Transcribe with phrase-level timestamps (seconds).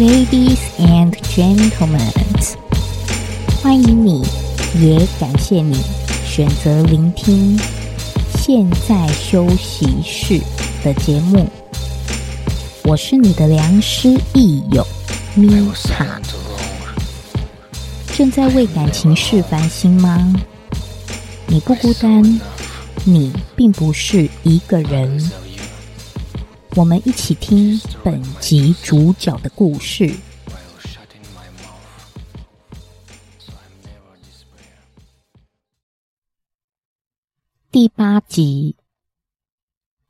[0.00, 2.00] Ladies and gentlemen，
[3.62, 4.24] 欢迎你，
[4.80, 5.76] 也感谢你
[6.24, 7.58] 选择聆听
[8.38, 10.40] 《现在休息室》
[10.82, 11.46] 的节目。
[12.84, 14.82] 我是你的良师益友
[15.34, 15.50] 米
[15.84, 16.18] 卡，
[18.16, 20.32] 正在为感情事烦心吗？
[21.46, 22.40] 你不孤单，
[23.04, 25.30] 你并不是一个人。
[26.76, 30.08] 我们一起听本集主角的故事。
[37.72, 38.76] 第八集：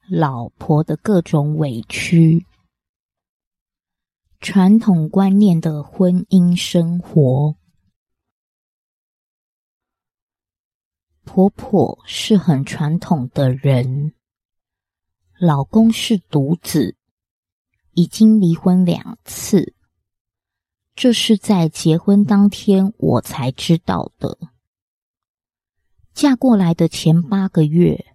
[0.06, 2.45] 老婆的各种委屈。
[4.38, 7.56] 传统观念的婚姻生活，
[11.24, 14.12] 婆婆是很传统的人。
[15.43, 16.96] 老公是独子，
[17.95, 19.73] 已经离婚两次。
[20.95, 24.37] 这是在结婚当天我才知道的。
[26.13, 28.15] 嫁过来的前八个月，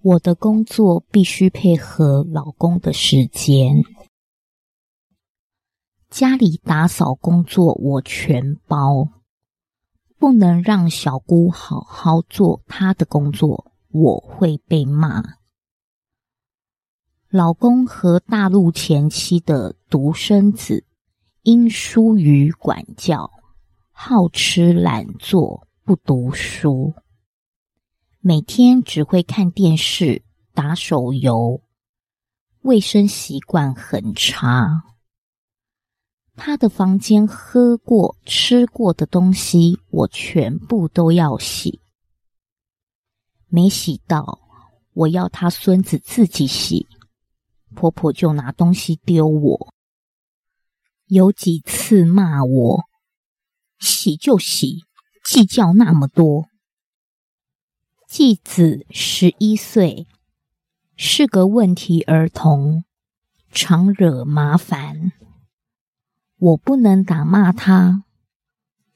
[0.00, 3.84] 我的工作必须配合老公的时间，
[6.10, 9.08] 家里打扫工作我全包，
[10.18, 15.22] 不能让小姑好好做她的工作，我会被骂。
[17.32, 20.84] 老公和大陆前妻的独生子，
[21.40, 23.30] 因疏于管教，
[23.90, 26.92] 好吃懒做，不读书，
[28.20, 30.22] 每天只会看电视、
[30.52, 31.62] 打手游，
[32.60, 34.84] 卫生习惯很差。
[36.36, 41.80] 他的房间喝过、吃过的东西，我全部都要洗，
[43.48, 44.38] 没洗到，
[44.92, 46.86] 我要他孙子自己洗。
[47.74, 49.74] 婆婆就拿东西丢我，
[51.06, 52.84] 有几次骂我
[53.80, 54.84] ：“洗就洗，
[55.24, 56.46] 计较那么多。”
[58.06, 60.06] 继子十一岁，
[60.96, 62.84] 是个问题儿童，
[63.50, 65.12] 常惹麻烦。
[66.36, 68.04] 我不能打骂他，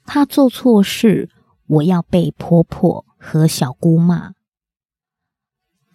[0.04, 1.31] 他做错事，
[1.66, 4.35] 我要被婆婆和小姑骂。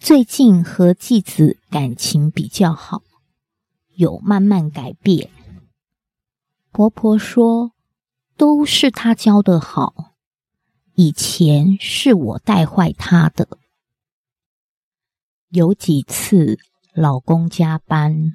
[0.04, 3.04] 最近和继子感情比较好，
[3.94, 5.30] 有慢慢改变。
[6.72, 7.74] 婆婆说
[8.36, 10.16] 都是她教的好，
[10.96, 13.60] 以前是我带坏她的。
[15.50, 16.58] 有几次
[16.96, 18.34] 老公加班，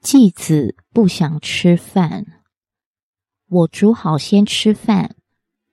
[0.00, 2.42] 继子不想吃饭，
[3.46, 5.14] 我煮好先吃饭，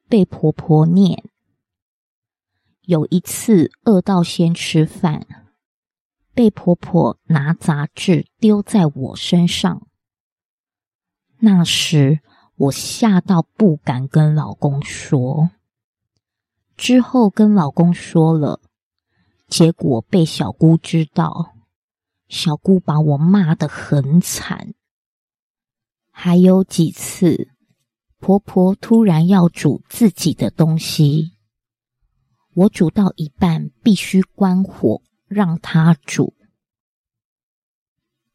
[0.08, 1.31] 被婆婆念。
[2.92, 5.26] 有一次饿到先吃饭，
[6.34, 9.88] 被婆婆拿杂志丢在我身上。
[11.40, 12.20] 那时
[12.58, 15.52] 我吓到不敢跟老公说。
[16.76, 18.60] 之后跟老公说了，
[19.48, 21.54] 结果被小姑知道，
[22.28, 24.74] 小姑把我骂得很惨。
[26.12, 27.52] 还有几次，
[28.20, 31.38] 婆婆突然要煮自己的东西。
[32.54, 36.34] 我煮到一半，必须关火让他煮。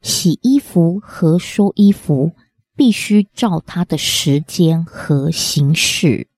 [0.01, 2.33] 洗衣服和收衣服
[2.75, 6.29] 必须照他的时间和形式，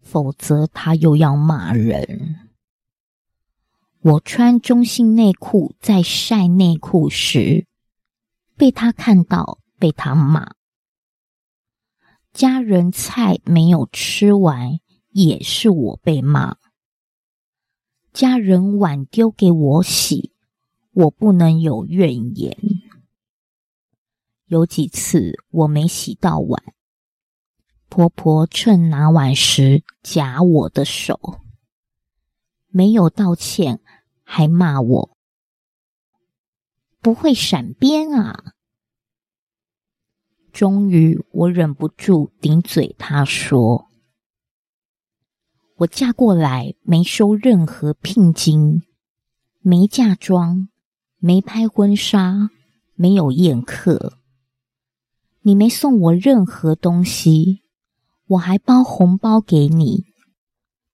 [0.00, 2.48] 否则他又要骂人。
[4.00, 7.66] 我穿中性内裤在晒内裤时，
[8.56, 10.54] 被他看到，被他骂。
[12.32, 14.78] 家人菜没有吃完。
[15.16, 16.58] 也是我被骂，
[18.12, 20.34] 家人碗丢给我洗，
[20.92, 22.54] 我不能有怨言。
[24.44, 26.62] 有几次我没洗到碗，
[27.88, 31.40] 婆婆趁拿碗时夹我的手，
[32.66, 33.80] 没有道歉
[34.22, 35.16] 还骂我
[37.00, 38.52] 不会闪边啊！
[40.52, 43.88] 终于我忍不住顶嘴，他说。
[45.80, 48.82] 我嫁过来没收任何聘金，
[49.60, 50.68] 没嫁妆，
[51.18, 52.48] 没拍婚纱，
[52.94, 54.14] 没有宴客。
[55.42, 57.62] 你没送我任何东西，
[58.26, 60.06] 我还包红包给你，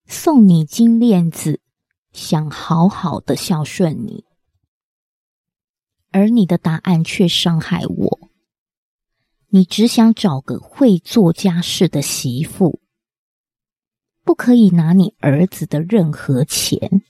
[0.06, 1.60] 送你金链子，
[2.12, 4.24] 想好好的孝顺你，
[6.10, 8.18] 而你的答案却伤害我。
[9.50, 12.81] 你只想找个会做家事的媳妇。
[14.24, 17.02] 不可以拿你儿子的任何钱，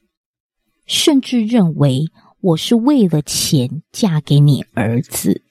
[0.86, 2.06] 甚至认为
[2.40, 5.42] 我是为了钱嫁给你儿子。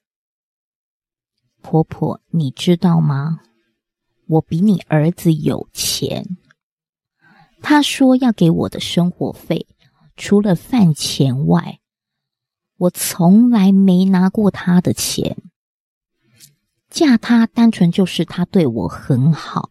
[1.61, 3.41] 婆婆，你知道吗？
[4.27, 6.37] 我比你儿子有钱。
[7.61, 9.67] 他说要给我的生活费，
[10.15, 11.79] 除了饭钱外，
[12.77, 15.37] 我从来没拿过他的钱。
[16.89, 19.69] 嫁他单纯就是他对我很好。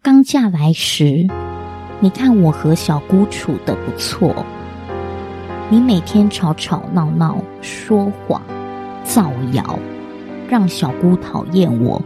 [0.00, 1.26] 刚嫁来时，
[1.98, 4.46] 你看我和小姑处的不错。
[5.68, 8.40] 你每天吵吵闹闹，说谎、
[9.02, 9.78] 造谣，
[10.48, 12.00] 让小姑讨厌我，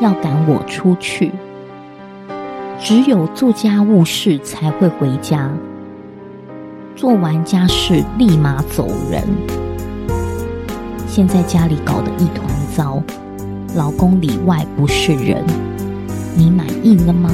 [0.00, 1.32] 要赶我出去。
[2.78, 5.50] 只有做家务事才会回家，
[6.94, 9.24] 做完家事立马走人。
[11.08, 13.02] 现在家里搞得一团糟，
[13.74, 15.44] 老公里外不是人，
[16.38, 17.28] 你满意了吗？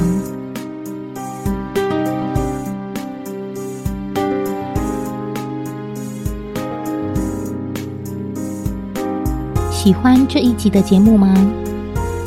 [9.71, 11.31] 喜欢这一集的节目吗？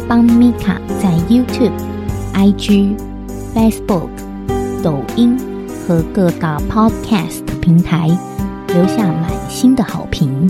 [0.07, 1.73] 帮米卡在 YouTube、
[2.33, 2.95] IG、
[3.53, 4.09] Facebook、
[4.81, 5.37] 抖音
[5.85, 8.07] 和各大 Podcast 平台
[8.69, 10.49] 留下满心的好评。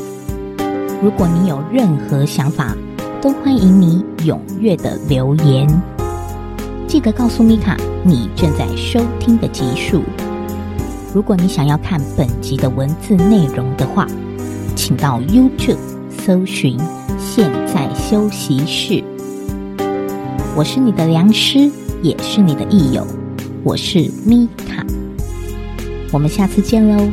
[1.02, 2.76] 如果你有任何想法，
[3.22, 5.66] 都欢迎你踊跃的留言。
[6.88, 10.02] 记得告诉米卡你正在收听的集数。
[11.14, 14.06] 如果你想要看本集的文字内容的话，
[14.74, 15.76] 请到 YouTube
[16.24, 16.78] 搜寻。
[17.18, 19.04] 现在休息室，
[20.56, 21.70] 我是你的良师，
[22.02, 23.06] 也是你的益友，
[23.62, 24.82] 我是米卡，
[26.10, 27.06] 我们下次见喽。